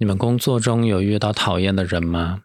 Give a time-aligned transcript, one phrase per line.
[0.00, 2.44] 你们工作中有遇到讨厌的人吗？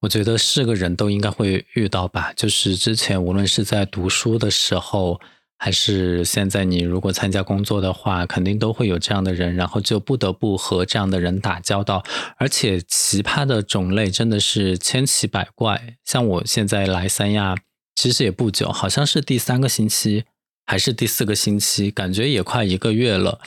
[0.00, 2.32] 我觉得是个人都应该会遇到吧。
[2.34, 5.20] 就是之前无论是在读书的时候，
[5.58, 12.04] 还是现在你如果参加工作的话，肯定都会有这样的人，然后就不得不和这样的人打交道。
[12.36, 15.96] 而且奇葩的种类真的是千奇百怪。
[16.04, 17.54] 像我现在来三亚，
[17.94, 20.24] 其实也不久，好像是第三个星期
[20.66, 23.40] 还是第四个星期，感觉也快一个月了。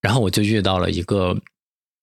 [0.00, 1.38] 然后我就遇到了一个。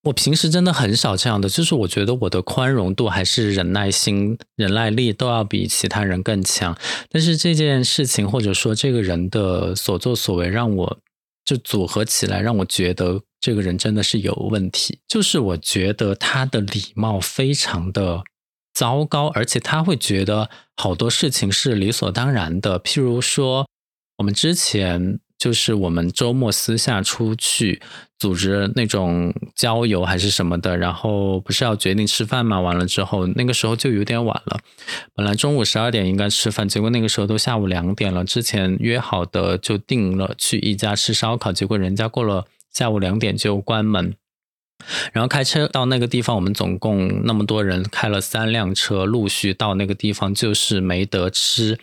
[0.04, 6.78] 我平时真的很少这样的，就是我觉得我的宽容度还是忍耐心、忍耐力都要比其他人更强。
[7.10, 11.00] 但是这件事情或者说这个人的所作所为，让我
[11.43, 15.00] 就组合起来，让我觉得这个人真的是有问题。
[15.05, 18.24] 就是我觉得他的礼貌非常的
[18.74, 22.79] 糟糕，而且他会觉得好多事情是理所当然的。
[22.79, 23.68] 譬如说，
[24.19, 25.19] 我们之前。
[25.39, 27.82] 就是我们周末私下出去
[28.20, 32.59] 组织那种郊游还是什么的，然后不是要决定吃饭吗？
[32.59, 34.59] 完了之后，那个时候就有点晚了。
[35.16, 38.25] 本来中午十二点应该吃饭，结果那个时候都下午两点了。
[38.25, 44.13] 之前约好的就定了去一家吃烧烤，结果人家过了下午两点就关门。
[45.13, 51.80] 然后开车到那个地方，我们总共那么多人开了三辆车，陆续到那个地方，就是没得吃。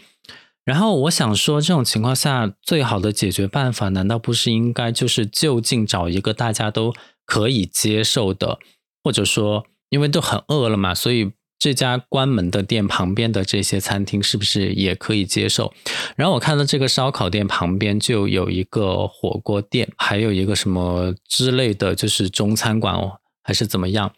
[0.66, 6.92] 然后我想说，这种情况下最好的解决办法，难道不是应该就是就近找一个大家都
[7.24, 8.58] 可以接受的，
[9.04, 15.72] 或者说，因为都很饿了嘛，所以这家关门的店旁边的这些餐厅是不是也可以接受？
[16.16, 24.12] 然后我看到这个烧烤店旁边就有一个火锅店，还有一个什么之类的就是中餐馆哦，还是怎么样？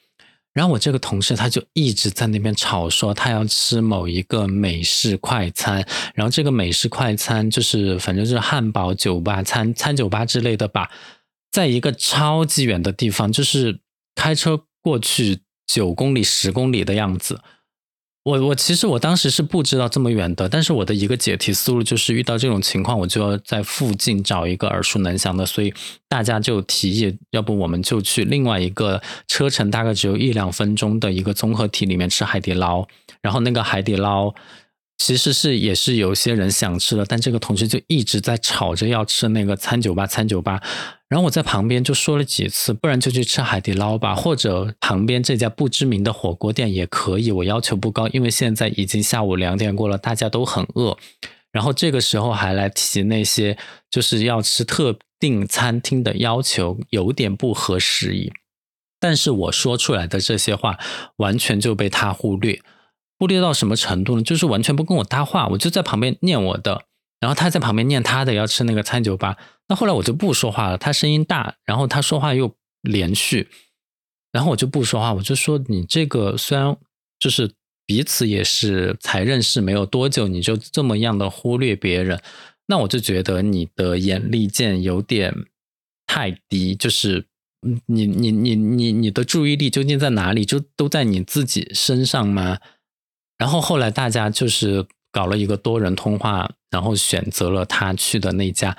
[0.54, 10.90] 然后我这个同事他就一直在那边吵说他要吃某一个美式快餐，然后这个美式快餐就是反正就是汉堡酒吧餐餐酒吧之类的吧，
[11.52, 13.80] 在一个超级远的地方，就是
[14.16, 17.40] 开车过去九公里十公里的样子。
[18.28, 25.72] 我我其实我当时是不知道这么远的，但是我的一个解题思路就是遇到这种情况，我就要在附近找一个耳熟能详的，所以
[26.08, 32.86] 大家就提议，要不我们就去另外一个车程大概只有一两分钟的一个综合体里面吃海底捞，
[33.22, 34.34] 然后那个海底捞。
[35.00, 40.60] 其实是也是有些人想吃的，但这个同事就一直在吵着要吃那个餐酒吧，餐酒吧。
[41.08, 47.32] 然后我在旁边就说了几次，不然就去吃海底捞吧，或者旁边这家不知名的火锅店也可以。
[47.32, 50.98] 我要求不高，因为现在已经下午两点过了，大家都很饿。
[51.50, 53.56] 然后这个时候还来提那些
[53.90, 58.30] 就是要吃特定餐厅的要求，有点不合时宜。
[59.00, 60.78] 但是我说出来的这些话，
[61.16, 62.60] 完全就被他忽略。
[63.18, 64.22] 忽略到什么程度呢？
[64.22, 66.82] 就是完全不跟我搭话，我就在旁边念我的，
[67.18, 69.38] 然后他在旁边念他的，要吃那个餐酒吧。
[69.68, 73.48] 那后来我就不说话了，他声音大，然后他说话又连续，
[74.32, 76.76] 然后我就不说话，我就说你这个虽然
[77.18, 77.52] 就是
[77.86, 82.20] 彼此也是才认识没有多久，你就这么样的忽略别人，
[82.66, 85.34] 那我就觉得你的眼力见有点
[86.06, 87.26] 太低，就是
[87.86, 90.44] 你你你你你的注意力究竟在哪里？
[90.44, 92.58] 就都在你自己身上吗？
[93.36, 98.76] 然后后来大家就是搞了一个多人通话，然后选择了他去的那家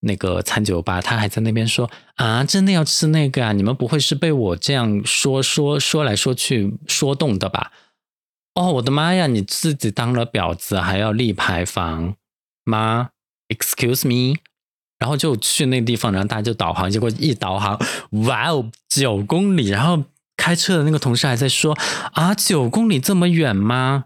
[0.00, 1.00] 那个餐酒吧。
[1.00, 3.52] 他还在那边说：“啊，真的要吃那个啊？
[3.52, 7.72] 你们不会是被我这样说说说来说去说动的吧？”
[8.54, 9.26] 哦，我的妈呀！
[9.26, 12.14] 你自己当了婊子还要立牌坊
[12.64, 13.10] 吗
[13.48, 14.38] ？Excuse me？
[14.98, 17.78] 然后就去那个地方，然后大家就导航，结果一导航，
[18.26, 20.04] 哇哦，九公里，然后。
[20.36, 21.76] 开车的那个同事还在说
[22.14, 24.04] 啊，九公里这么远吗？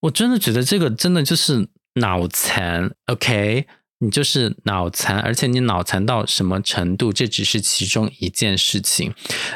[0.00, 2.90] 我真的觉得这个真的就是脑残。
[3.06, 3.66] OK，
[3.98, 7.12] 你就是脑残，而且你脑残到什么程度？
[7.12, 9.14] 这只是其中一件事情。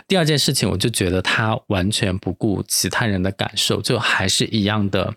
[0.09, 5.15] 第二件事情，我就觉得他完全不顾其他人的感受，就还是一样的。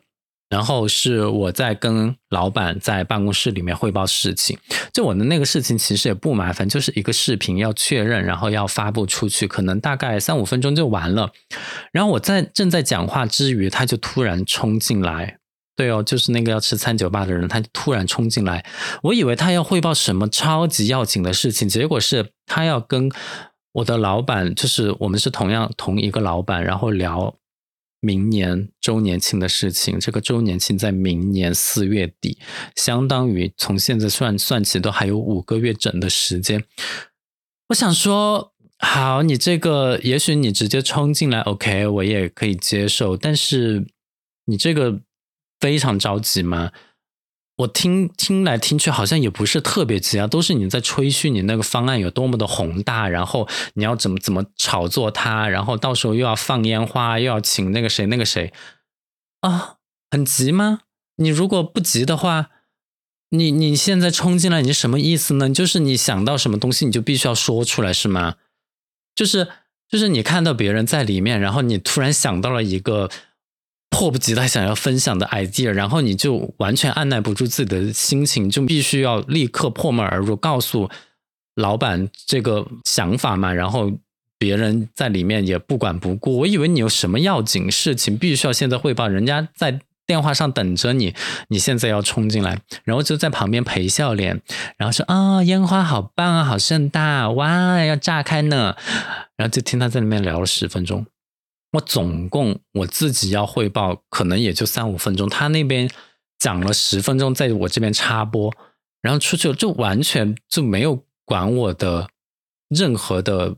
[0.50, 4.56] 然后是我在跟老板在办公室里面汇报事情，
[4.94, 11.32] 就我的那个事情其实也不麻烦，就是一个视频要确认，然后要发布出去，可能大概三五分钟就完了。
[11.92, 15.40] 然后我在正在讲话之余，他就突然冲进来，
[15.76, 18.66] 对哦，就是那个要吃餐酒吧的人，他突然冲进来，
[19.04, 23.12] 我以为他要汇报什么超级要紧的事情，结果是他要跟
[23.74, 27.36] 我的老板，就是我们是同样同一个老板，然后聊。
[28.06, 32.38] 明年周年庆的事情，这个周年庆在明年四月底，
[32.76, 36.66] 相当于从现在算算起都还有五个月整的时间。
[37.70, 43.16] 我想说，好，你这个也许你直接冲进来，OK，我也可以接受。
[43.16, 43.88] 但是
[44.48, 45.00] 你这个
[45.64, 46.74] 非常着急吗？
[47.56, 58.52] 我听听来听去好像也不是特别急啊，都是你在吹嘘你那个方案有多么的宏大，然后你要怎么怎么炒作它，然后到时候又要放烟花，又要请那个谁那个谁
[59.40, 59.78] 啊，
[60.12, 60.82] 很急吗？
[61.16, 62.50] 你如果不急的话，
[63.30, 65.50] 你你现在冲进来，你什么意思呢？
[65.50, 68.36] 就是你想到什么东西，你就必须要说出来，是吗？
[69.16, 69.48] 就是
[69.88, 73.10] 就是你看到别人在里面，然后你突然想到了一个。
[73.94, 80.90] 迫不及待想要分享的 idea，然后你就完全按耐不住自己的心情，就必须要立刻破门而入，告诉
[81.54, 83.54] 老板这个想法嘛。
[83.54, 83.92] 然后
[84.40, 86.40] 别人在里面也不管不顾。
[86.40, 91.14] 我以为你有什么要紧事情，必须要现在汇报，人家在电话上等着你，
[91.50, 94.42] 你现在要冲进来，然后就在旁边陪笑脸，
[94.76, 98.76] 然后说啊，烟花好棒啊，好盛大，哇，要炸开呢。
[99.38, 101.06] 然后就听他在里面聊了十分钟。
[101.74, 105.28] 我总共我自己要汇报，可能也就三五分钟。
[105.28, 105.90] 他那边
[106.40, 108.54] 讲了十分钟，在我这边插播，
[109.02, 112.10] 然后出去了就完全就没有管我的
[112.70, 113.56] 任何的。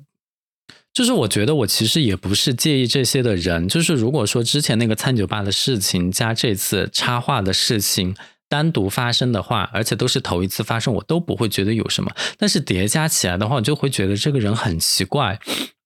[0.94, 3.68] 就是我觉得我其实也不是介意这些的人。
[3.68, 8.16] 就是如果说之前那个餐酒吧的事情加这次插话的事情
[8.48, 12.16] 单独发生的话，而且都是头一次发生，我都不会觉得有什么。
[12.38, 15.38] 但是叠加起来的话，我就会觉得这个人很奇怪。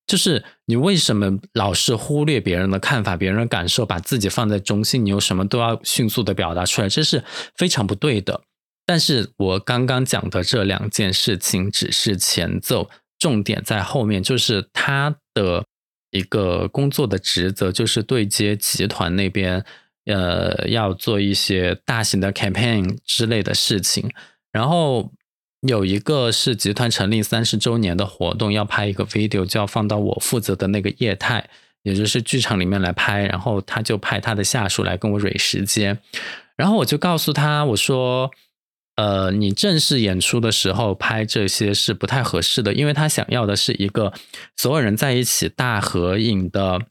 [0.10, 5.06] 就是你为什么老是忽略别人的看法、别人的感受，把自己放在中心？
[5.06, 7.24] 你有什么都要迅速的表达出来，这是
[7.56, 8.42] 非常不对的。
[8.88, 12.90] 但是我刚刚讲的这两件事情只是前奏，
[13.20, 14.24] 重点在后面。
[14.24, 15.64] 就是他的
[16.10, 19.64] 一个工作的职责，就是对接集团那边，
[20.06, 24.10] 呃，要做一些大型的 campaign 之类的事情，
[24.52, 25.12] 然后。
[25.62, 31.50] 有一个是集团成立三十周年的活动，要拍一个 video，就要放到我负责的那个业态，
[31.84, 33.26] 也就是剧场里面来拍。
[33.26, 36.00] 然后他就派他的下属来跟我蕊时间，
[36.56, 38.32] 然后我就告诉他，我说，
[38.96, 44.14] 呃，你正式演出的时候拍这些是不太合适的，因为他想要的是一个
[44.56, 46.82] 所有人在一起大合影的。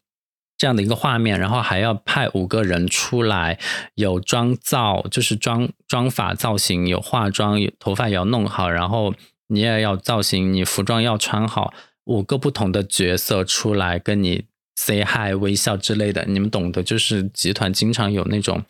[0.59, 3.61] 这样的一个画面，然后还要派五个人出来，
[3.95, 9.15] 有妆造，就是妆妆法造型，有化妆，有头发也要弄好，然后
[9.47, 11.73] 你也要造型，你服装要穿好，
[12.07, 18.65] 五个不同的角色出来跟你 say hi 微笑之类的，你们懂得，就是集团经常有那种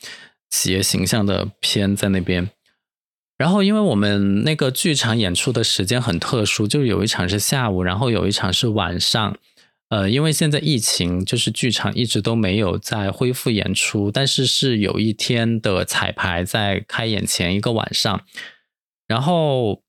[0.51, 2.51] 企业形象的片在那边。
[3.39, 9.39] 然后因为我们那个剧场演出的时间很特殊，就有一场是下午，然后有一场是晚上。
[9.89, 18.23] 呃，因为现在疫情，就是剧场一直都没有在恢复演出，但是是有一天的彩排在开演前一个晚上，
[19.07, 19.83] 然后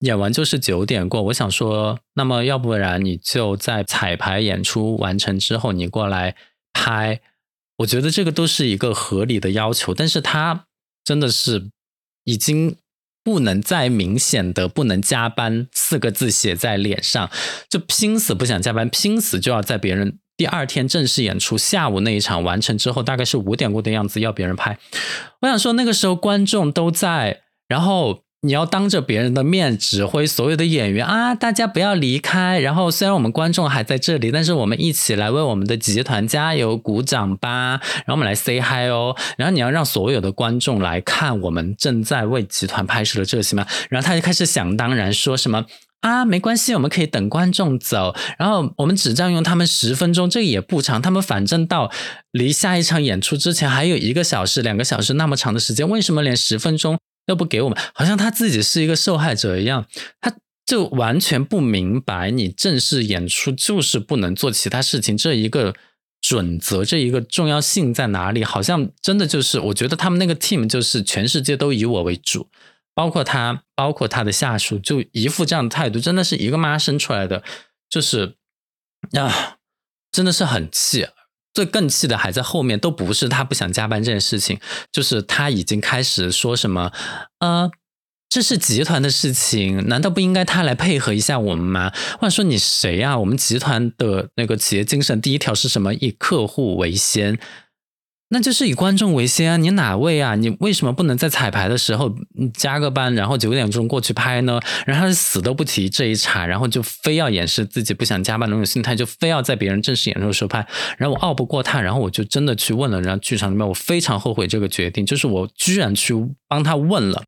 [0.00, 1.22] 演完就是九点过。
[1.22, 6.36] 我想说，那么要不然你就在彩排演出完成之后，你过来
[6.74, 7.20] 拍，
[7.78, 9.94] 我觉得这个都是一个合理的要求。
[9.94, 10.66] 但是他
[11.02, 11.70] 真的是
[12.24, 12.76] 已经。
[13.28, 17.28] 不能再明显的不能加班四个字写在脸上，
[17.68, 24.78] 就拼死不想加班，拼死就要在别人第二天正式演出下午那一场完成之后，大概是五点过的样子要别人拍。
[25.42, 28.22] 我想说那个时候观众都在，然后。
[28.42, 32.60] 你要当着别人的面指挥所有的演员啊，大家不要离开。
[32.60, 37.80] 然后虽然我们观众还在这里，但是我们一起来为我们的集团加油鼓掌吧。
[37.80, 39.16] 然后我们来 say hi 哦。
[39.36, 43.66] 然后你要让所有的观众来看我们正在为集团拍摄的这些嘛。
[43.90, 45.64] 然后他就开始想当然说什么
[46.02, 48.14] 啊，没关系，我们可以等观众走。
[48.38, 51.02] 然后我们只占用他们十分钟，这也不长。
[51.02, 51.90] 他们反正到
[52.30, 56.96] 离下一场演出之前还有一个小时、两个小时那么长的时间，为什么连十分钟？
[57.28, 59.86] 要不给我们，好像他自己是一个受害者一样，
[60.20, 60.34] 他
[60.66, 65.74] 就完全不明白，你正式演出就是不能做其他事情这一个
[66.20, 68.42] 准则，这一个重要性在哪里？
[68.42, 72.48] 好像真的就是，我觉得他们那个 team 就是全世界都以我为主，
[72.94, 77.44] 包括他，包括他的下属，就一副这样的态度，真的是一个妈生出来的，
[77.88, 78.34] 就是
[79.12, 79.58] 啊，
[80.10, 81.06] 真的是很气。
[81.58, 84.60] 最更气的还在后面，都不是他不想加班这件事情，
[84.92, 86.92] 就是他已经开始说什么，
[87.40, 87.68] 呃，
[88.28, 91.92] 这是集团的事情，难道不应该他来配合一下我们吗？
[92.20, 93.18] 或者说你谁呀？
[93.18, 95.92] 我们集团的那个企业精神第一条是什么？
[95.94, 97.40] 以客户为先。
[98.30, 99.56] 那就是以观众为先啊！
[99.56, 100.34] 你哪位啊？
[100.34, 102.14] 你为什么不能在彩排的时候
[102.52, 104.60] 加个班，然后九点钟过去拍呢？
[104.84, 110.58] 然后他死都不提这一茬，然后就非要掩饰自己不想加班那种心态，就非要在别人正式演出的时候拍。
[110.98, 116.14] 然后我拗不过他，然后我就真的去问了，然后剧场里面我非常后悔这个决定，就是我居然去
[116.46, 117.22] 帮他问了，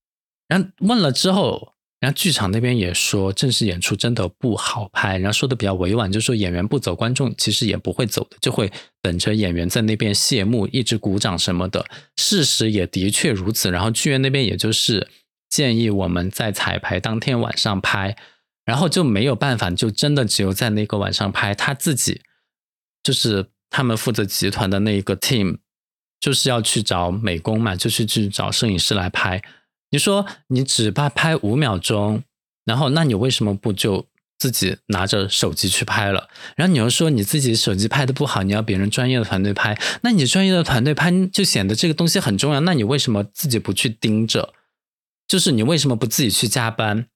[0.49, 11.85] 然后问了之后，然后剧场那边也说，正式演出真的不好拍，然后说的比较委婉，就说演员不走，观众其实也不会走的，就会等着演员在那边谢幕，一直鼓掌什么的。
[12.17, 13.71] 事实也的确如此。
[13.71, 15.09] 然后剧院那边也就是
[15.51, 18.17] 建议我们在彩排当天晚上拍，
[18.65, 21.55] 然后就没有办法，就真的只有在那个晚上拍。
[21.55, 22.23] 他自己
[23.03, 25.59] 就是他们负责集团的那一个 team，
[26.19, 29.43] 就是要去找美工嘛，就是去找摄影师来拍。
[29.91, 32.23] 你说你只怕拍五秒钟，
[32.65, 34.07] 然后那你为什么不就
[34.39, 36.29] 自己拿着手机去拍了？
[36.57, 42.61] 然后你又说你自己手机拍的不好，你要别人专业的团队拍，那你专业的团队拍就显得这个东西很重要。
[42.61, 44.55] 那你为什么自己不去盯着？
[45.27, 47.07] 就是你为什么不自己去加班？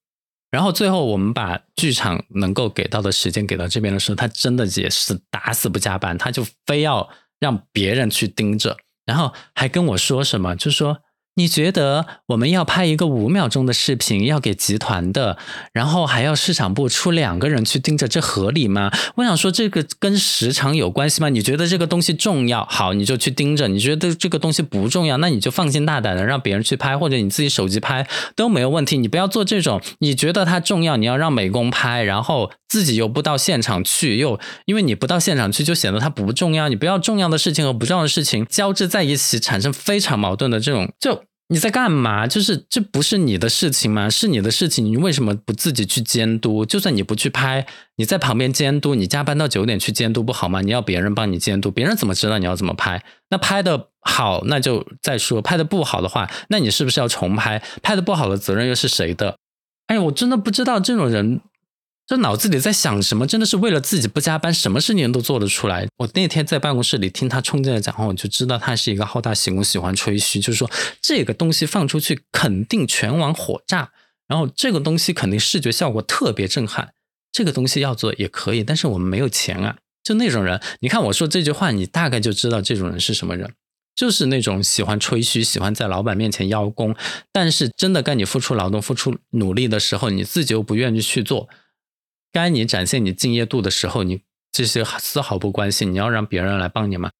[0.51, 8.77] 然后最后我们把剧场能够给到的时间给到这边的时候，他真的也是打死不加班，他就非要让别人去盯着，
[9.07, 11.04] 然后还跟我说什么，就说。
[11.37, 15.37] 你觉得我们要拍一个五秒钟的视频，要给集团的，
[15.73, 18.93] 然后还要市场部出两个人去盯着，这合理吗？
[19.17, 21.29] 我想说，这个跟时长有关系吗？
[21.29, 28.97] 你觉得这个东西重要，好，你就去盯着；你觉得这个东西不重要，那你就放心大胆的让别人去拍，或者你自己手机拍都没有问题。
[28.97, 36.69] 你不要做这种，你觉得它重要，你要让美工拍，然后自己又不到现场去，又因为你不到现场去，就显得它不重要。
[36.69, 41.24] 你不要重要的事情和不重要的事情交织在一起，产生非常矛盾的这种就。
[41.49, 42.27] 你在干嘛？
[42.27, 44.09] 就是这不是你的事情吗？
[44.09, 46.65] 是你的事情，你为什么不自己去监督？
[46.65, 50.63] 就算你不去拍，你在旁边监督，你加班到九点去监督不好吗？
[50.63, 53.05] 你要别人帮你监督，别人怎么知道你要怎么拍？
[53.29, 57.63] 那拍的好，那就再说；拍的不好的话，那你是不是要重拍？
[57.83, 59.37] 拍的不好的责任又是谁的？
[59.89, 61.41] 哎，我真的不知道这种人。
[62.07, 63.27] 这脑子里在想什么？
[63.27, 65.89] 真的是为了自己不加班，什么事情都做得出来。
[65.97, 70.71] 我那天在办公室里听他冲进来讲话，我就知道他是一个好大喜功、喜欢吹嘘，就是说
[71.01, 73.91] 这个东西放出去肯定全网火炸，
[74.29, 76.93] 然后这个东西肯定视觉效果特别震撼。
[77.33, 79.77] 这个东西要做也可以，但是我们没有钱啊。
[80.03, 83.51] 就那种人，你看我说这句话，你大概就知道这种人是什么人，
[83.97, 86.95] 就是那种喜欢吹嘘、喜欢在老板面前邀功，
[87.33, 91.49] 但是真的该你付出劳动、付出努力的时候，你自己又不愿意去做。
[92.35, 95.93] 该你展现你敬业度的时候，你这些丝毫不关心。
[95.93, 97.11] 你要让别人来帮你吗？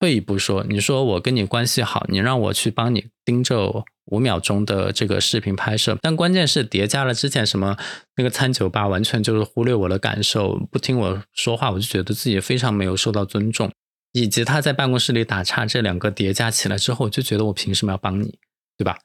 [0.00, 7.76] 退一步说，你说我跟你关系好，你让我去帮你盯着五秒钟的这个视频拍摄，但关键是叠加了之前什么
[8.16, 13.70] 那个餐酒吧，完全就是忽略我的感受，不听我说话，我就觉得自己非常没有受到尊重。
[14.12, 18.38] 以及他在办公室里打岔，这两个叠加起来之后，就觉得我凭什么要帮你，
[18.76, 18.98] 对吧？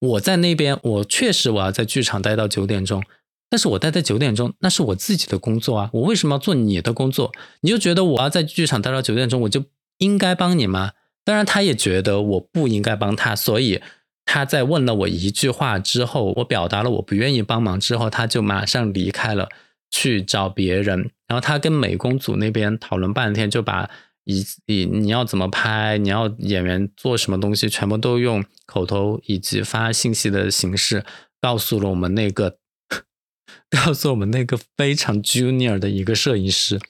[0.00, 3.02] 我在那边，我确实我要在剧场待到九点钟。
[3.54, 5.88] 但是我待在九点钟，那是我自己的工作啊！
[5.92, 7.30] 我为什么要做你的工作？
[7.60, 9.62] 你就觉得我要在剧场待到九点钟，我就
[9.98, 10.90] 应该帮你吗？
[11.22, 13.80] 当然，他也觉得我不应该帮他，所以
[14.24, 19.48] 他在问了我一句话之后，我表达了我不愿意帮忙之后，他就马上离开了，
[19.88, 21.12] 去找别人。
[21.28, 23.88] 然后他跟美工组那边讨论半天，就把
[24.24, 31.04] 以以你要怎么拍，你要演员做什么东西，全部都用口头以及发信息的形式
[31.40, 32.56] 告诉了我们那个。
[33.70, 36.80] 告诉我们那个非常 junior 的一个摄影师，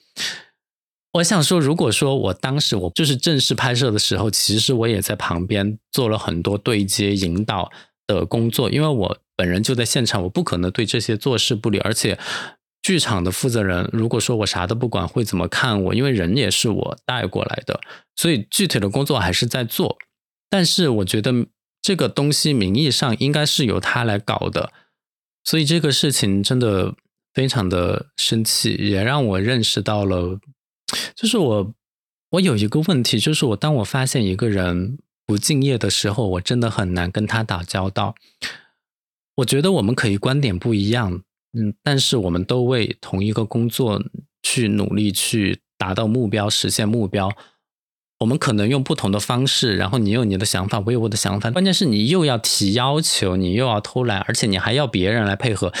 [1.13, 7.71] 我想说，如果说我当时我就是正式拍摄的时候，其实我也在旁边做了很多对接引导
[8.07, 11.79] 的工作，因为我本人就在现场，我不可能对这些坐视不理。
[11.79, 12.17] 而且
[12.81, 15.93] 剧场的负责人，如果说我啥都不管，会怎么看我？
[15.95, 17.79] 因为人也是我带过来的，
[18.15, 19.97] 所以具体的工作还是在做。
[20.49, 21.47] 但是我觉得
[21.81, 24.71] 这个东西名义上应该是由他来搞的。
[25.45, 26.95] 所以这个事情真的
[27.33, 30.39] 非常的生气，也让我认识到了，
[31.15, 31.73] 就是我
[32.31, 38.15] 我有一个问题，就是我当我发现一个人不敬业的时候，我真的很难跟他打交道。
[39.35, 41.21] 我觉得我们可以观点不一样，
[41.53, 44.01] 嗯，但是我们都为同一个工作
[44.41, 47.29] 去努力，去达到目标，实现目标。
[48.25, 51.51] 我们可能用不同的方式，然后你有你的想法，我有我的想法。
[51.51, 55.71] 关键是你又要提要求，你又要偷懒，而且你还要别人来配合。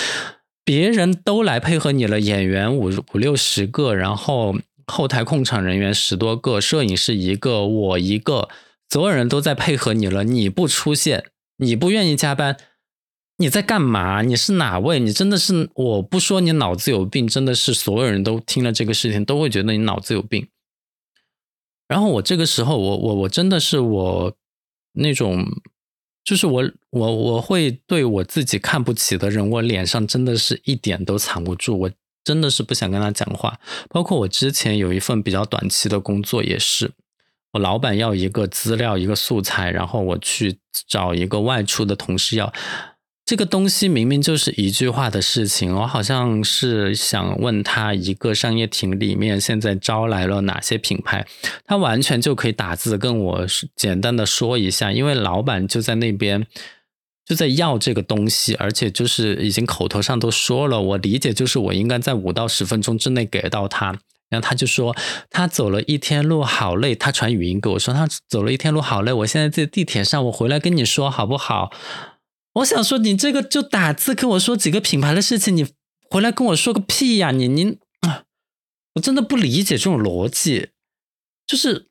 [0.63, 8.47] 别人都来配合你了，演员五五六十个，然后后台控场人员十多个，摄影师一个，我一个，
[8.91, 10.23] 所有人都在配合你了。
[10.23, 11.25] 你不出现，
[11.57, 12.57] 你不愿意加班，
[13.39, 14.21] 你在干嘛？
[14.21, 14.99] 你是哪位？
[14.99, 20.47] 你真的是，我不说你脑子有病，真的是所有人都听了这个事情都会觉得你脑子有病。
[21.87, 24.35] 然后我这个时候，我我我真的是我
[24.93, 25.45] 那种，
[26.23, 31.91] 就是我我我会对我自己看不起的人，我脸上真的是一点都藏不住，我
[32.23, 33.59] 真的是不想跟他讲话。
[33.89, 36.91] 包括我之前有一份比较短期的工作，也是
[37.53, 42.51] 我老板要一个资料一个素材，然后我去找一个外出的同事要，
[43.25, 51.25] 这个东西明明就是一句话的事情，我好像是想问他一个商业亭里面现在招来了哪些品牌，
[51.65, 56.45] 他完全就可以打字跟我简单的说一下，因为老板就在那边
[57.25, 63.87] 就在要这个东西，而且就是已经口头上都说了，我理解就是我应该在五到十分钟之内给到他，
[64.29, 64.95] 然后他就说
[65.31, 71.71] 他走了一天路好累，他传语音给我说他走了一天路好累，我现在在地铁上，我回来跟你说好不好？
[72.55, 75.67] 我想说，你这个就打字跟我说几个品牌的事情，你
[76.09, 77.31] 回来跟我说个屁呀！
[77.31, 78.23] 你你啊，
[78.95, 80.69] 我真的不理解这种逻辑。
[81.45, 81.87] 就是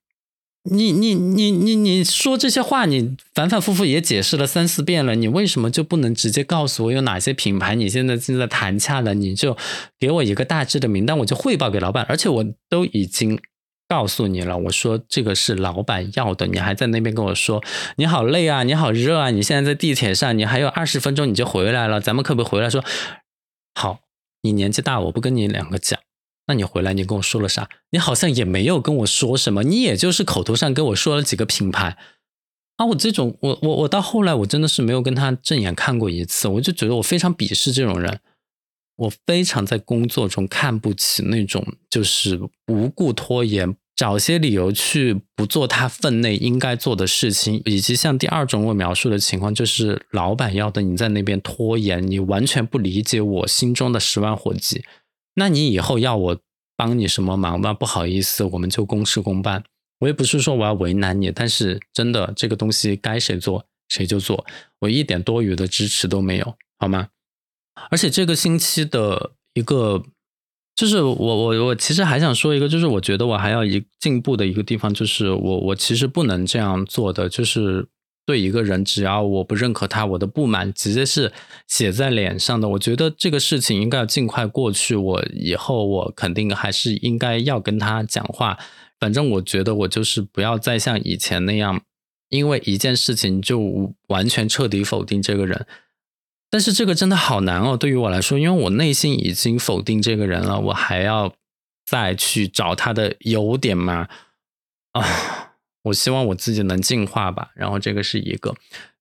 [0.70, 7.74] 你你你你你说这些话，你反反复复也解释了三四遍了，你为什么就不能直接告诉我有哪些品牌？
[7.74, 9.56] 你现在正在谈洽的，你就
[9.98, 13.38] 给我一个大致的名单，我就汇报给老板，而且我都已经。
[13.86, 17.62] 告诉你了，我说这个是老板要的，你还在那边跟我说
[17.96, 22.70] 你好累啊，你好热啊，你现在在地铁上，你还有二十分钟你就回来了，咱们可不可以回来？
[22.70, 22.82] 说
[23.74, 24.00] 好，
[24.42, 26.00] 你年纪大，我不跟你两个讲，
[26.46, 27.68] 那你回来你跟我说了啥？
[27.90, 31.98] 你好像也没有跟我说什么，你也就是口头上跟我说了几个品牌
[32.76, 38.20] 啊，我这种我我我到后来我真的是没有跟他正眼看过一次，我就觉得我非常鄙视这种人。
[38.96, 54.84] 我非常在工作中看不起那种就是无故拖延，找些理由去不做他分内应该做的事情，以及像第二种我描述的情况，就是老板要的你在那边拖延，你完全不理解我心中的十万火急。
[55.34, 56.40] 那你以后要我
[56.76, 57.74] 帮你什么忙吗？
[57.74, 59.64] 不好意思，我们就公事公办。
[60.00, 64.44] 我也不是说我要为难你，但是真的这个东西该谁做谁就做，
[64.80, 67.08] 我一点多余的支持都没有，好吗？
[67.90, 70.02] 而且这个星期的一个，
[70.74, 77.86] 就是我我我其实还想说一个，就是我觉得我还要一进步的一个地方，就是我我其实不能这样做的，就是
[78.26, 81.32] 对一个人，只要我不认可他，我的不满直接是
[81.68, 82.68] 写在脸上的。
[82.70, 84.96] 我觉得这个事情应该要尽快过去。
[84.96, 88.58] 我以后我肯定还是应该要跟他讲话。
[88.98, 91.82] 反正我觉得我就是不要再像以前那样，
[92.30, 95.66] 因为一件事情就完全彻底否定这个人。
[96.54, 101.34] 但是这个真的好难哦，对于我来说，因为我内心已经否定这个人了，我还要
[101.84, 104.06] 再去找他的优点吗？
[104.92, 107.50] 啊，我希望我自己能进化吧。
[107.56, 108.54] 然后这个是一个，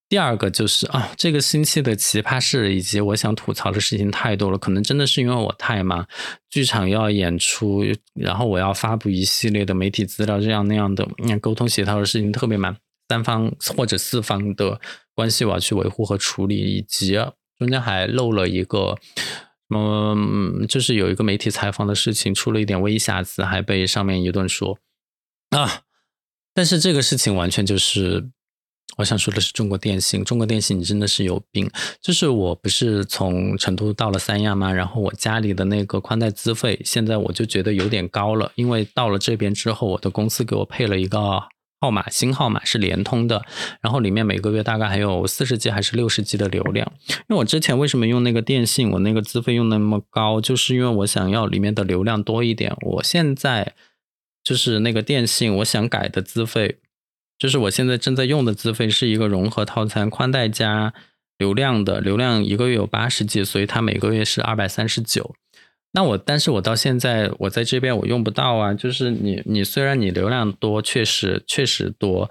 [0.08, 6.04] 第二个就是啊，这个星期的奇葩事以及我想吐槽的事情太多了，可能真的是因为我太忙，
[6.50, 11.06] 剧场要演出，然后我要发布一系列的媒体资料，这样那样的，
[11.40, 12.76] 沟通协调的事情特别忙，
[13.08, 14.80] 三方或者四方的
[15.14, 17.16] 关系我要去维护和处理，以及。
[17.58, 18.96] 中间还漏了一个，
[19.74, 24.78] 嗯，就是有一个媒体采访的事情出了一点微瑕疵，还被上面一顿说
[25.50, 25.82] 啊。
[26.52, 28.30] 但是这个事情完全就是，
[28.98, 31.70] 我想说的是中国电信，中国电信你真的是有病。
[32.00, 34.72] 就是我不是从成都到了三亚吗？
[34.72, 41.18] 然后我家里的那个宽带资费，现在我就觉得有点高了，因为到了这边之后，我的公司给我配了一个。
[41.84, 43.44] 号码新号码是联通的，
[43.82, 46.90] 然后里面每个月大概还有四十 G 还是六十 G 的流量。
[47.10, 52.74] 因为我之前为什么用那个电信，我那个资费用那么高，就是因为我想要里面的流量多一点。
[52.80, 53.74] 我现在
[54.42, 56.78] 就是那个电信，我想改的资费，
[57.38, 60.94] 就是我现在正在用的资费是一个融合套餐，宽带加
[61.36, 65.34] 流量的，流量一个月有八十 G，所以它每个月是二百三十九。
[65.96, 68.74] 那我，但是我到现在我在这边我用不到啊。
[68.74, 72.28] 就是你，你虽然你流量多，确实确实多，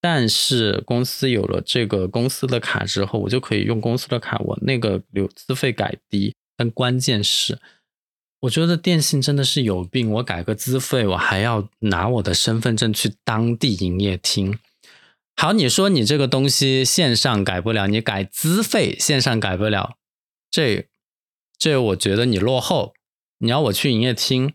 [0.00, 6.34] 但是公司有了这个公司的卡之后，我就可以用公司的卡，我那个流资费改低。
[6.56, 7.58] 但关键是，
[8.40, 10.10] 我觉得电信真的是有病。
[10.12, 14.58] 我改个资费，我还要拿我的身份证去当地营业厅。
[15.36, 19.98] 好，你说你这个东西线上改不了，你改资费线上改不了，
[20.50, 20.86] 这
[21.58, 22.94] 这我觉得你落后。
[23.42, 24.54] 你要我去营业厅，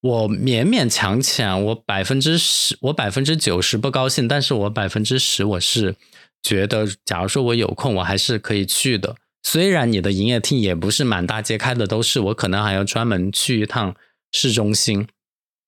[0.00, 5.94] 我勉勉强强，我百分之十，我百分之九十不高兴，但是我百分之十我是
[6.42, 9.14] 觉得，假如说我有空，我还是可以去的。
[9.44, 13.94] 虽然你的营业厅也不是满大街开的都是，我可能还要专门去一趟
[14.32, 15.06] 市中心，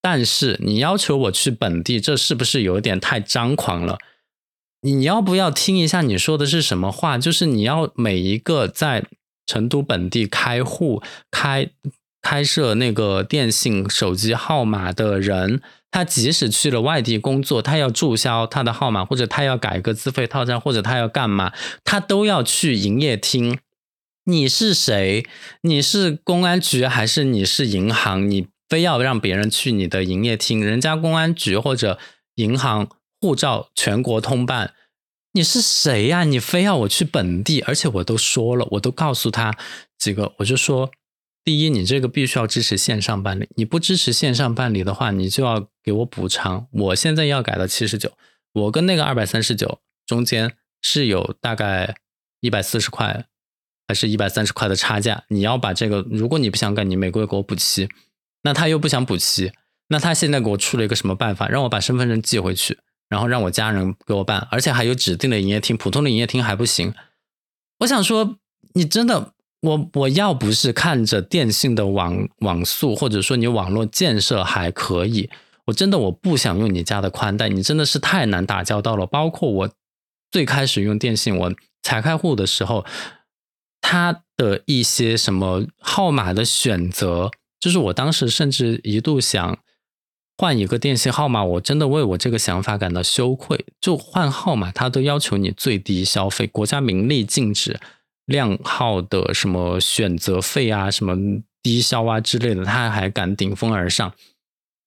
[0.03, 3.99] 但是你要求我去本地，这是不是有点太张狂了？
[4.83, 7.19] 你要不要听一下你说的是什么话？
[7.19, 9.05] 就是你要每一个在
[9.47, 11.71] 成都本地开户开。
[12.21, 21.53] 开设那个电信手机号码的人，他即使去了外地工作，他要注销他的号码，或者他要改个资费套餐，或者他要干嘛，
[21.85, 23.59] 他都要去营业厅。
[24.25, 25.27] 你是谁？
[25.63, 28.31] 你是公安局还是你是银行？
[28.31, 30.63] 你非要让别人去你的营业厅？
[30.63, 31.99] 人家公安局或者
[32.35, 32.89] 银行
[33.21, 34.75] 护照全国通办，
[35.33, 36.25] 你是谁呀？
[36.25, 39.57] 你非要我去本地，而且我都说了，我都告诉他
[39.99, 40.91] 几个，我就说，
[41.49, 46.69] 第一，你这个必须要支持线上办理，你不支持线上办理的话，你就要给我补偿。
[46.73, 48.13] 我现在要改到七十九，
[48.53, 51.97] 我跟那个二百三十九中间是有大概
[52.41, 53.25] 一百四十块，
[53.87, 55.25] 还是一百三十块的差价。
[55.29, 57.89] 你要把这个，如果你不想改，你每个月给我补齐。
[58.43, 59.51] 那他又不想补齐，
[59.89, 62.79] 那他现在给我出了一个什么办法，让我把身份证寄回去。
[63.09, 66.93] 然后让我家人给我办，而且还有指定的营业厅，普通的营业厅还不行。
[67.79, 68.37] 我想说，
[68.75, 75.29] 你真的，我我要不是看着电信的网网速，或者说你网络建设还可以，
[75.67, 79.07] 我真的我不想用你家的宽带，你真的是太难打交道了。
[79.07, 79.71] 包括我
[80.31, 82.85] 最开始用电信，我才开户的时候，
[83.81, 89.59] 它的一些什么号码的选择，就是我当时甚至一度想。
[90.41, 93.67] 换一个电信号码，我真的为我这个想法感到羞愧。
[93.81, 97.81] 就换号码，他都要求你最低消费，国家明令禁止
[98.29, 101.17] 靓号的什么选择费啊、什么
[101.63, 104.13] 低消啊之类的，他还敢顶风而上。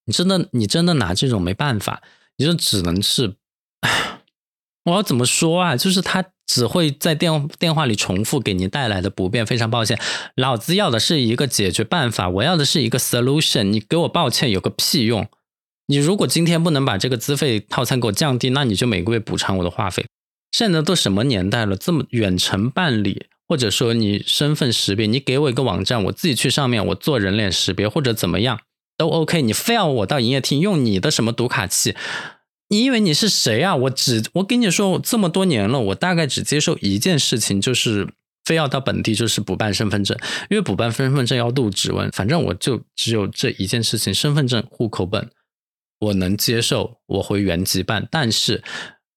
[0.06, 2.04] 你真的，你真的拿这种没办法，
[2.38, 3.36] 你就只能是，
[4.86, 5.76] 我要怎么说啊？
[5.76, 9.44] 就是他只会在电电话里重复给你带来的不便。
[9.44, 10.00] 非常抱歉，
[10.36, 13.64] 老子要的是一个解决办法，我要的是一个 solution。
[13.64, 15.28] 你给我抱歉有个屁用！
[15.88, 20.06] 你如果今天不能把这个资费套餐给我降低，那你就每个月补偿我的话费。
[20.62, 28.60] 现在都什么年代了，这么远程办理，或者说你身份识别，你给我一个网站，我自己去上面我做人脸识别或者怎么样
[28.96, 29.42] 都 OK。
[29.42, 31.96] 你非要我到营业厅用你的什么读卡器？
[32.70, 33.76] 你以为你是谁啊？
[33.76, 38.08] 我只我跟你说，这么多年了，我大概只接受一件事情，就是
[38.46, 40.16] 非要到本地就是补办身份证，
[40.52, 42.12] 因为补办身份证要录指纹。
[42.12, 45.28] 反正我就只有这一件事情：身份证、户口本。
[46.02, 48.08] 我能接受，我回原籍办。
[48.12, 48.64] 但是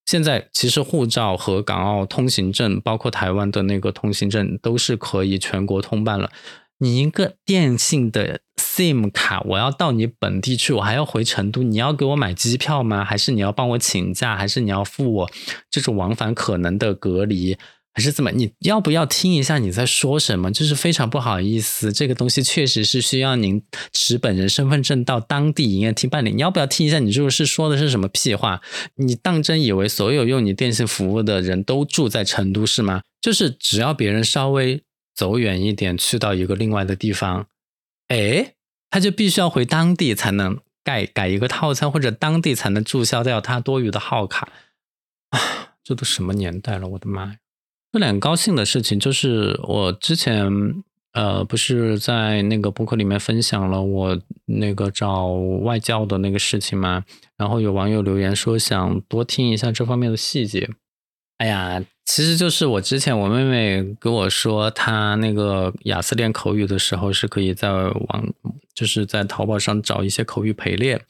[0.05, 6.31] 现在其实护照和港澳通行证，包括台湾的那个通行证，都是可以全国通办了。
[6.79, 13.05] 你一个电信的 SIM 卡，我要到你本地去，我还要回成都，你要给我买机票吗？
[13.05, 14.37] 还是你要帮我请假？
[14.37, 15.31] 还是你要付我
[15.71, 17.57] 这种往返可能的隔离？
[17.95, 18.33] 还是怎么？
[18.33, 20.51] 你要不要听一下你在说什么？
[20.51, 26.33] 就是非常不好意思，这个东西确实是需要您持本人身份证到当地营业厅办理。
[26.33, 26.99] 你要不要听一下？
[26.99, 28.61] 你就是说的是什么屁话？
[28.97, 33.03] 你当真以为所有用你电信服务的人都住在成都是吗？
[33.21, 34.83] 就是只要别人稍微
[35.15, 37.47] 走远一点，去到一个另外的地方，
[38.09, 38.55] 哎，
[38.91, 44.49] 他就必须要回当地才能改改一个套餐，或者当地才能注销掉他多余的号卡。
[45.31, 46.89] 啊，这都什么年代了？
[46.89, 47.37] 我的妈呀！
[47.95, 50.51] 这两高兴的事情就是，我之前
[51.13, 57.05] 呃不是在那个博客里面分享了我那个找外教的那个事情嘛？
[57.37, 60.69] 然后有网友留言说想多听一下这方面的细节。
[61.39, 68.35] 哎呀，其实就是我之前我妹妹跟我说，她那个雅思练口语的时候是可以在网
[68.75, 71.01] 就是在淘宝上找一些口语陪练。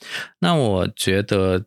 [0.41, 1.65] 那我觉得。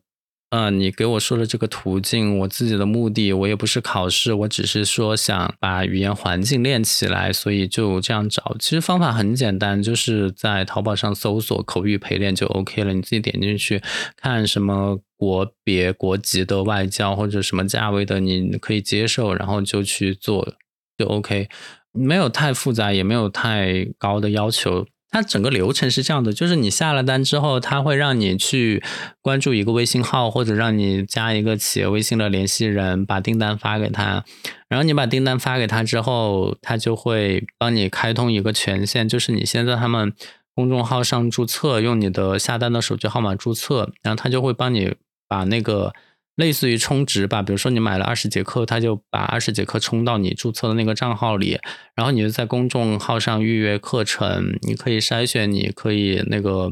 [0.50, 8.56] 嗯，你给我说的这个途径，我自己的目的，我也不是考试，我只是说想把语言环境练起来，所以就这样找。
[8.58, 12.94] 其实方法很简单，就是在淘宝上搜索口语陪练就 OK 了。
[12.94, 13.82] 你自己点进去
[14.16, 20.54] 看什么国别、国籍的外教或者什么价位的，你可以接受，然后就去做
[20.96, 21.46] 就 OK，
[21.92, 24.86] 没有太复杂，也没有太高的要求。
[25.10, 28.82] 它整个流程是这样的，就是你下了单之后，它会让你去
[29.22, 34.24] 关注一个微信号，或者让你加一个企业微信的联系人，把订单发给他。
[34.68, 40.12] 然后你把订单发给他之后，他就会帮你开通一个权限，就是你先在他们
[40.54, 44.94] 公众号上注册，用你的下单的手机号码注册，然后他就会帮你
[45.26, 45.94] 把那个。
[46.38, 51.58] 类似于充值吧，比如说你买了二十节课，他就把二十节课充到你注册的那个账号里，
[51.96, 56.70] 然后你就在公众号上预约课程，你可以筛选，你可以那个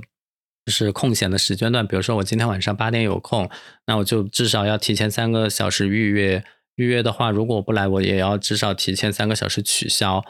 [0.65, 3.51] 就是空闲的时间段，比如说我今天晚上八点有空，
[3.89, 6.45] 那我就至少要提前三个小时预约，
[6.77, 10.23] 预约的话，如果不来，我也要至少提前三个小时取消，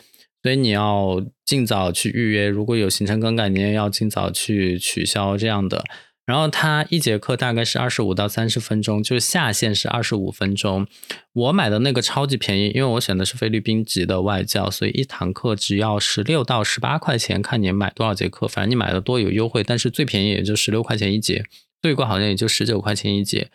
[0.42, 5.85] 所以你要尽早去预约，如果有行程更改，你也要尽早去取消这样的。
[6.27, 10.87] 然后它一节课大概是二十五到三十分钟，就是下限是二十五分钟。
[11.33, 19.62] 我买的那个超级便宜，因为我选的是菲律宾籍的外教，所以一堂课只要十六到十八块钱，看你买多少节课，反正你买的多有优惠。
[19.62, 21.45] 但是最便宜也就十六块钱一节，
[21.81, 23.51] 最贵好像也就十九块钱一节。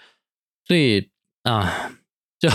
[0.65, 1.09] 所以
[1.43, 1.91] 啊，
[2.39, 2.49] 就。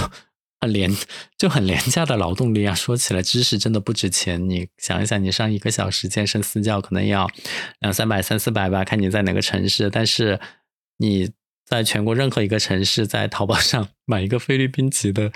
[0.73, 0.91] 廉
[1.37, 2.75] 就很廉价的劳动力啊！
[2.75, 4.49] 说起来，知识真的不值钱。
[4.49, 7.31] 你想一想，你上一个小时健身私教可能要
[7.81, 9.89] 两三百、三四百吧，看你在哪个城市。
[9.91, 10.41] 但是
[10.99, 11.31] 你
[11.65, 15.33] 在全国任何一个城市，在淘宝上买一个菲律宾籍的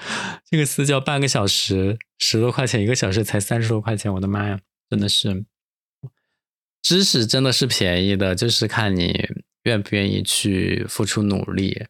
[0.49, 5.45] 这个私教，半个小时十多块钱，一个小时才三十多块钱，我的妈呀，真的是，
[6.83, 9.29] 知识真的是便宜的，就是看你
[9.64, 11.85] 愿不愿意去付出努力。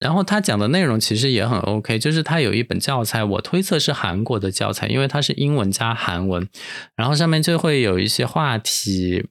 [0.00, 6.48] 然后他讲的内容其实也很 OK，就是他有一本教材，我推测是韩国的教材，因为它是英文加韩文，
[6.96, 9.26] 然后上面就会有一些话题。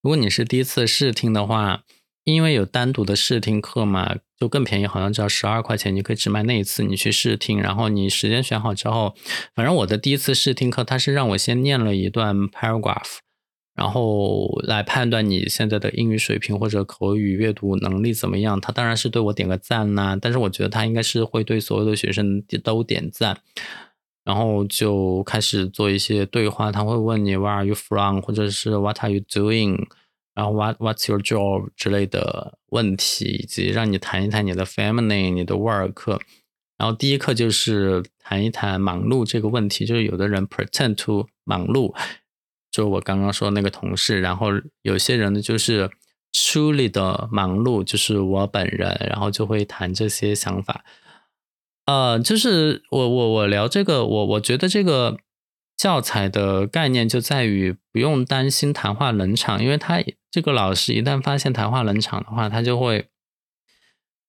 [0.00, 1.82] 如果你是第一次试听的话，
[2.22, 9.16] 因为有单独的试听课嘛，就更便宜，好像只要十二块钱，你可以只买那一次你去试听，然后你时间选好之后，
[9.56, 13.18] 反正我的第一次试听课，他是让我先念了一段 paragraph。
[13.74, 18.60] 然后来判断你现在的英语水平或者口语阅读能力怎么样？
[18.60, 23.38] 他当然是对我点个赞呐，但是我觉得他应该是会对所有的学生都点赞。
[24.24, 28.20] 然后就开始做一些对话，他会问你 Where are you from？
[28.20, 29.86] 或者是 What are you doing？
[30.34, 31.70] 然后 What What's your job？
[31.74, 36.20] 之类的问题，以及让你谈一谈你的 family、你的 work。
[36.78, 41.92] 然后第一课就是谈一谈忙碌这个问题，就是有的人 pretend to 忙碌。
[42.72, 44.48] 就我刚刚说那个同事，然后
[44.80, 45.90] 有些人呢就是
[46.32, 50.82] 书里的忙碌，就是我本人，然后就会谈这些想法。
[51.84, 55.18] 呃，就是我我我聊这个，我我觉得这个
[55.76, 63.08] 教材的概念就在于不用担心谈话冷场，因为他这个老师一旦发现谈话冷场的话，他就会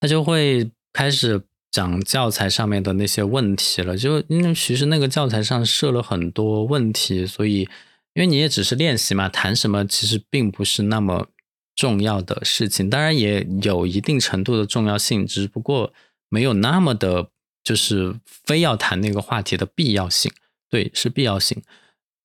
[0.02, 3.96] 他就会开始讲教材上面的那些问题了。
[3.96, 7.70] 就因为其实那个教材上设了很多问题，所以。
[8.14, 11.28] 因为你也只是练习嘛，谈什么其实并不是那么
[11.76, 15.92] 重要的事情，当然也有一定程度的重要性，只不过
[16.30, 17.30] 没有那么的，
[17.64, 20.32] 就是非要谈那个话题的必要性。
[20.70, 21.62] 对，是必要性。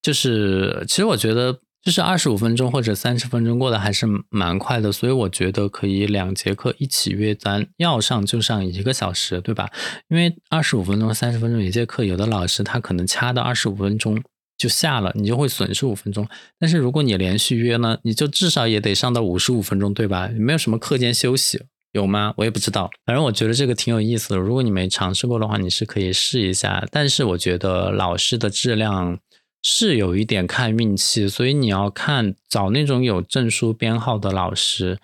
[0.03, 9.71] 就是其实我觉得，就是二十五分钟或者三十分钟过得还是蛮快的，所以我觉得可以两节课一起约，咱要上就上一个小时，对吧？
[10.09, 14.23] 因为二十五分钟、三十分钟一节课，有的老师他可能掐到二十五分钟。
[14.59, 16.29] 就下了，你就会损失五分钟。
[16.59, 20.29] 但是如果你连续约呢，你就至少也得上到五十五分钟，对吧？
[20.37, 22.35] 没有什么课间休息，有吗？
[22.37, 22.91] 我也不知道。
[23.07, 24.37] 反正我觉得这个挺有意思的。
[24.37, 26.85] 如果你没尝试过的话，你是可以试一下。
[26.91, 29.21] 但是我觉得老师的质量
[29.63, 34.99] 是有一点看运气，所以你要看找那种有证书编号的老师。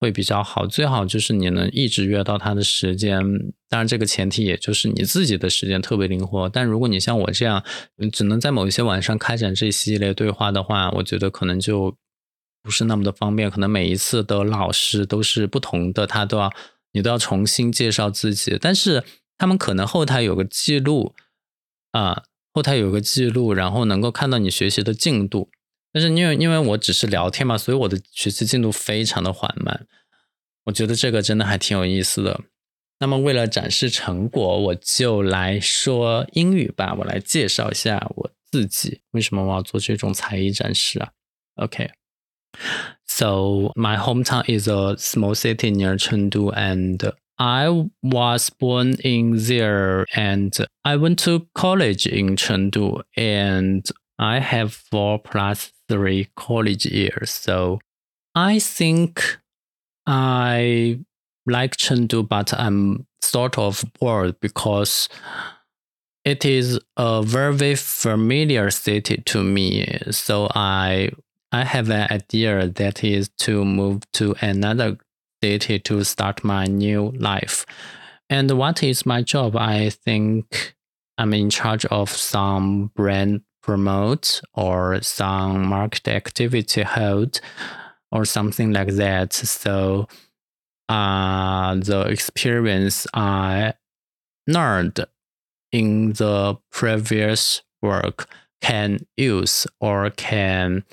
[0.00, 3.20] 会比较好，最好就是你能一直约到他的时间。
[3.68, 6.48] 当然，这个前提也就是你自己的时间特别灵活。
[6.48, 7.62] 但如果你像我这样，
[8.12, 11.96] 只能在某一些晚上开展这一系列对话的话，我觉得可能就
[12.62, 13.50] 不是那么的方便。
[13.50, 16.52] 可能每一次的老师都是不同的，他都要
[16.92, 18.56] 你都要重新介绍自己。
[18.60, 19.02] 但是
[19.36, 21.14] 他们可能后台有个记录
[21.90, 22.22] 啊，
[22.54, 25.50] 后台有个记录，然后能够看到你学习的进度。
[25.90, 29.52] 但是因为因为我只是聊天嘛，所以我的学习进度非常的缓。
[30.67, 32.39] 我觉得这个真的还挺有意思的。
[32.99, 36.95] 那么为了展示成果，我就来说英语吧。
[36.97, 41.11] 我来介绍一下我自己，为什么我要做这种才艺展示啊？
[41.55, 47.67] OK，so my hometown is a small city near Chengdu, and I
[48.01, 53.83] was born in there, and I went to college in Chengdu, and
[54.17, 57.31] I have four plus three college years.
[57.31, 57.79] So
[58.33, 59.39] I think
[60.08, 61.00] I
[61.46, 65.08] like Chengdu, but I'm sort of bored because
[66.24, 69.98] it is a very familiar city to me.
[70.10, 71.10] So I
[71.52, 74.96] I have an idea that is to move to another
[75.42, 77.66] city to start my new life.
[78.30, 79.56] And what is my job?
[79.56, 80.74] I think
[81.18, 87.40] I'm in charge of some brand promote or some market activity hold
[88.10, 89.32] or something like that.
[89.32, 90.08] So
[90.88, 93.74] uh, the experience I
[94.46, 95.04] learned
[95.72, 98.28] in the previous work
[98.60, 100.84] can use or can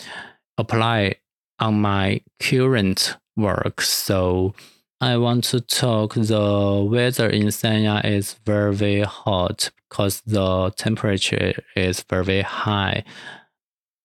[0.57, 1.15] apply
[1.59, 3.81] on my current work.
[3.81, 4.53] So
[5.01, 12.01] I want to talk the weather in Sanya is very hot because the temperature is
[12.09, 13.03] very high.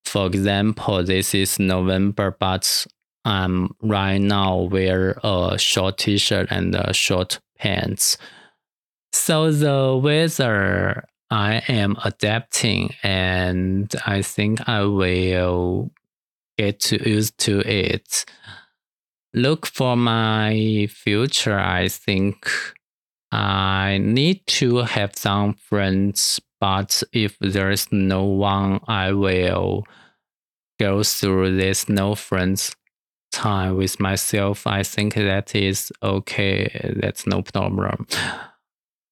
[0.05, 2.87] For example, this is November, but
[3.25, 8.17] I'm right now wear a short t-shirt and a short pants.
[9.13, 15.91] So the weather I am adapting and I think I will
[16.59, 18.25] get to used to it.
[19.33, 22.51] Look for my future, I think.
[23.31, 29.85] I need to have some friends, but if there's no one, I will
[30.81, 32.75] go through this no friends
[33.31, 36.97] time with myself, I think that is okay.
[37.01, 38.07] That's no problem.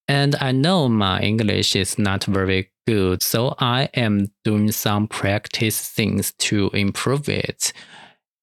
[0.09, 5.87] And I know my English is not very good, so I am doing some practice
[5.89, 7.73] things to improve it.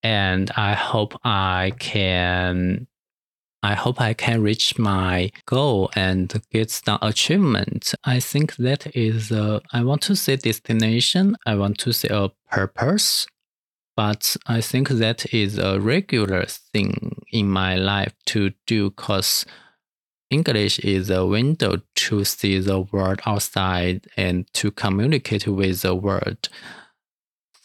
[0.03, 2.87] And I hope I can
[3.65, 7.95] I hope I can reach my goal and get some achievement.
[8.03, 11.35] I think that is a, I want to say destination.
[11.47, 13.25] I want to say a purpose,
[13.95, 19.45] but I think that is a regular thing in my life to do because
[20.29, 26.49] English is a window to see the world outside and to communicate with the world.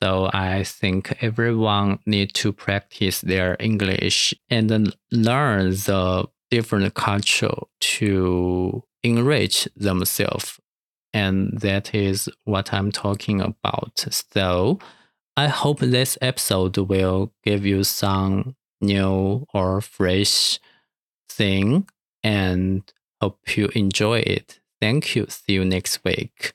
[0.02, 8.82] So I think everyone need to practice their English and learn the different culture to
[9.02, 10.58] enrich themselves.
[11.12, 14.06] And that is what I'm talking about.
[14.10, 14.78] So
[15.40, 20.60] I hope this episode will give you some new or fresh
[21.30, 21.88] thing
[22.22, 22.82] and
[23.22, 24.60] hope you enjoy it.
[24.82, 25.24] Thank you.
[25.30, 26.52] See you next week.